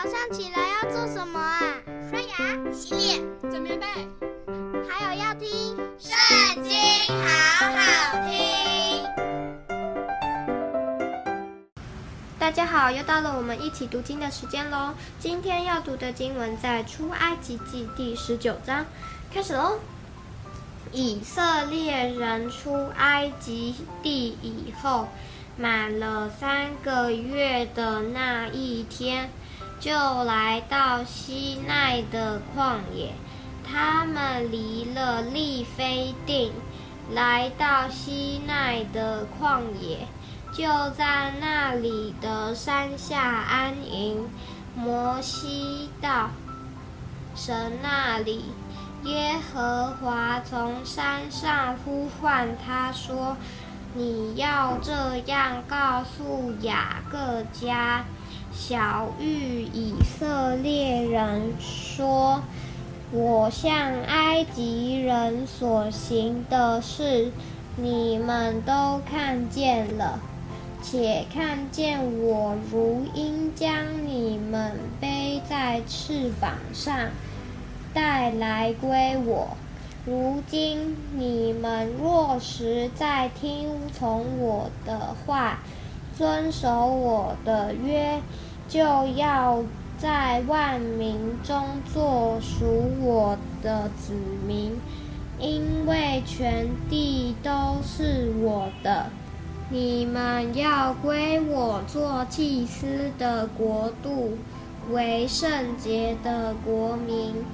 [0.00, 1.60] 早上起来要做什么啊？
[2.08, 3.84] 刷牙、洗脸、整棉被，
[4.88, 6.72] 还有要听《圣经》，
[7.10, 9.04] 好好听。
[12.38, 14.94] 大家好，又到了我们一起读经的时间喽。
[15.18, 18.86] 今天要读的经文在《出埃及记》第十九章，
[19.34, 19.80] 开始喽。
[20.92, 25.08] 以色列人出埃及地以后，
[25.56, 29.28] 满了三个月的那一天，
[29.80, 29.92] 就
[30.24, 33.12] 来到西奈的旷野。
[33.70, 36.52] 他们离了利非定，
[37.12, 40.06] 来到西奈的旷野，
[40.52, 44.28] 就在那里的山下安营。
[44.74, 46.30] 摩西到
[47.34, 48.44] 神那里，
[49.04, 53.36] 耶和华从山上呼唤他说。
[53.94, 58.04] 你要这样告诉雅各家，
[58.52, 62.42] 小玉以色列人说：
[63.12, 67.30] 我向埃及人所行的事，
[67.76, 70.20] 你们都看见了，
[70.82, 77.10] 且看见我如鹰将你们背在翅膀上，
[77.94, 79.56] 带来归我。
[80.04, 85.58] 如今你们若实在听从我的话，
[86.18, 88.20] 遵守我的约，
[88.68, 88.80] 就
[89.14, 89.62] 要
[89.98, 94.72] 在万民中做属我的子民，
[95.38, 99.06] 因为全地都是我的。
[99.70, 104.36] 你们要归我做祭司的国度，
[104.90, 107.44] 为圣洁的国民。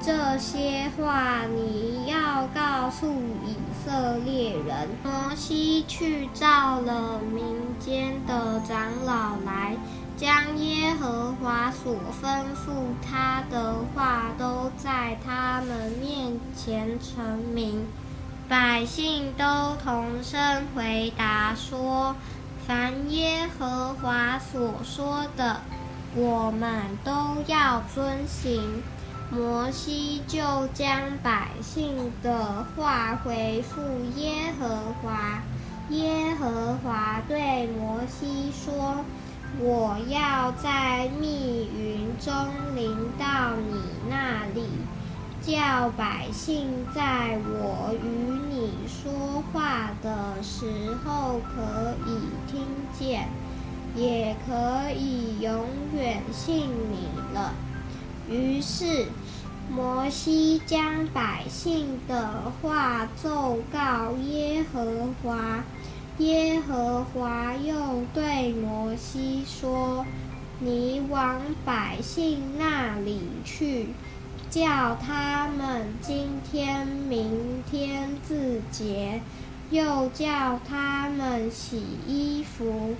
[0.00, 3.12] 这些话你要告诉
[3.44, 4.88] 以色列人。
[5.02, 7.44] 摩西去召了民
[7.78, 9.76] 间的长老来，
[10.16, 17.86] 将耶和华所吩咐他的话都在他们面前陈明。
[18.48, 22.16] 百姓都同声回答说
[22.66, 25.60] ：“凡耶和华所说的，
[26.14, 27.12] 我们都
[27.46, 28.82] 要遵行。”
[29.30, 30.38] 摩西就
[30.72, 33.80] 将百姓的话回复
[34.16, 34.66] 耶和
[35.02, 35.42] 华。
[35.90, 39.04] 耶和华对摩西说
[39.60, 42.34] ：“我要在密云中
[42.74, 44.66] 临到你那里，
[45.42, 48.08] 叫百姓在我与
[48.50, 50.66] 你说话的时
[51.04, 52.66] 候可以听
[52.98, 53.28] 见，
[53.94, 57.52] 也可以永远信你了。”
[58.30, 59.06] 于是，
[59.70, 65.62] 摩西将百姓的话奏告耶和华。
[66.18, 70.04] 耶和华又对摩西说
[70.58, 73.88] ：“你往百姓那里去，
[74.50, 79.20] 叫他们今天、明天自洁，
[79.70, 82.96] 又叫他们洗衣服，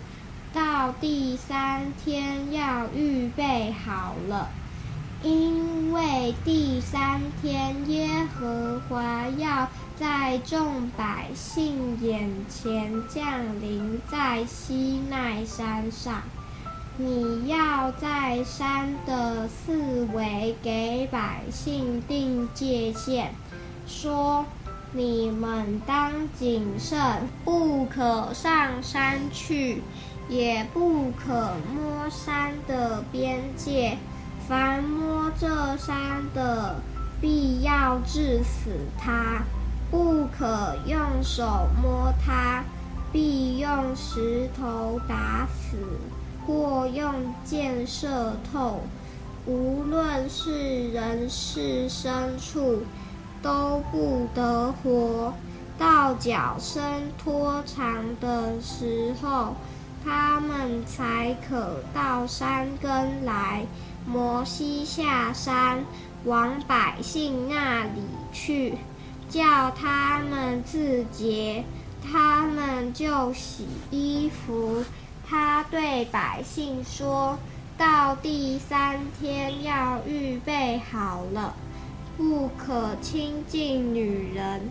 [0.53, 4.51] 到第三天要预备好了。”
[5.23, 9.69] 因为第三天，耶和华要
[9.99, 16.23] 在众百姓眼前降临在西奈山上。
[16.97, 23.31] 你要在山的四围给百姓定界限，
[23.87, 24.45] 说：
[24.93, 26.99] 你们当谨慎，
[27.45, 29.83] 不可上山去，
[30.29, 33.97] 也不可摸山的边界。
[34.49, 36.77] 凡摸这山的，
[37.21, 39.43] 必要治死他；
[39.91, 42.65] 不可用手摸它，
[43.13, 45.77] 必用石头打死，
[46.47, 47.13] 或用
[47.45, 48.81] 箭射透。
[49.45, 52.85] 无论是人是牲畜，
[53.43, 55.35] 都不得活。
[55.79, 56.83] 到脚伸
[57.23, 59.55] 拖长的时候，
[60.03, 63.67] 他们才可到山根来。
[64.11, 65.85] 摩西下山，
[66.25, 68.03] 往百姓那里
[68.33, 68.79] 去，
[69.29, 71.63] 叫他们自洁，
[72.11, 74.83] 他们就洗衣服。
[75.29, 77.39] 他对百姓说
[77.77, 81.55] ：“到第三天要预备好了，
[82.17, 84.63] 不可亲近女人。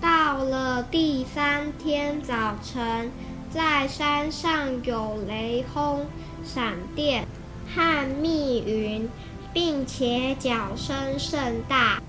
[0.00, 3.10] 到了第三天早晨，
[3.50, 6.06] 在山上有雷轰、
[6.44, 7.26] 闪电。”
[7.74, 9.08] 和密云，
[9.52, 12.00] 并且角声甚大，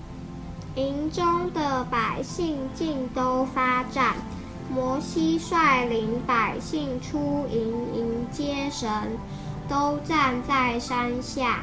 [0.74, 4.16] 营中的百姓尽都发战。
[4.70, 9.16] 摩西率领百姓出营迎接神，
[9.66, 11.60] 都站在山下。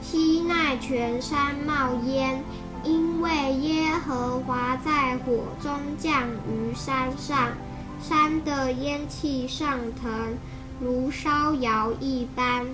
[0.00, 2.44] 西奈全山冒烟，
[2.84, 7.52] 因为耶和华在火中降于山上，
[8.00, 10.36] 山的烟气上腾，
[10.78, 12.66] 如烧窑一般，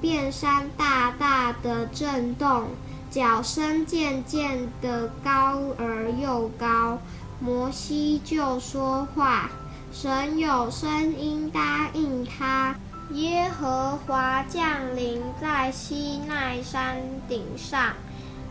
[0.00, 2.68] 遍山大大的震动，
[3.10, 6.98] 脚声渐渐的高而又高。
[7.40, 9.50] 摩西就说话，
[9.92, 12.74] 神有声音答应他。
[13.12, 17.94] 耶和华降临在西奈山顶上，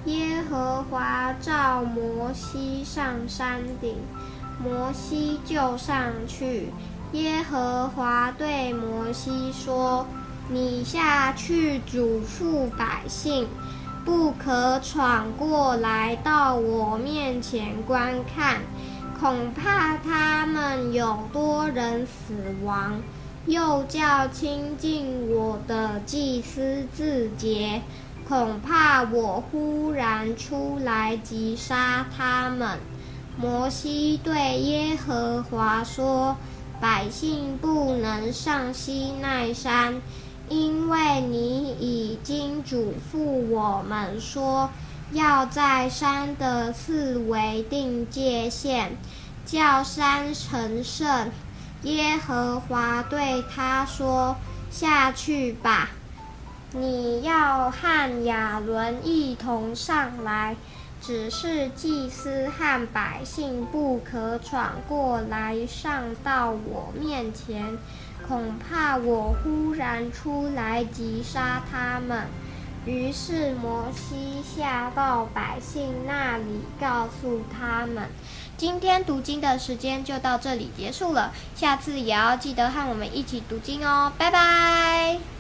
[0.06, 3.98] 耶和华召摩西上山顶，
[4.64, 6.72] 摩西就上去。
[7.12, 10.08] 耶和华对摩西说
[10.50, 13.48] ：“你下去嘱咐百姓，
[14.06, 18.62] 不可闯过来到我面前观看，
[19.20, 22.34] 恐怕他们有多人死
[22.64, 23.02] 亡。”
[23.48, 27.82] 又叫亲近我的祭司自洁，
[28.28, 32.78] 恐怕我忽然出来击杀他们。
[33.40, 36.36] 摩西对耶和华说
[36.82, 40.02] ：“百姓不能上西奈山，
[40.50, 44.70] 因为你已经嘱咐我们说，
[45.12, 48.92] 要在山的四围定界限，
[49.46, 51.32] 叫山成圣。”
[51.84, 54.36] 耶和华对他说
[54.72, 55.90] ：“下去吧，
[56.72, 60.56] 你要和亚伦一同上来，
[61.00, 67.78] 只是祭司和百姓不可闯过来上到我面前，
[68.28, 72.26] 恐怕我忽然出来击杀他们。”
[72.86, 78.08] 于是摩西下到百姓那里，告诉他们。
[78.56, 85.37] 今天读经的时间就到这里结束了，下次也要记得和我们一起读经哦，拜拜。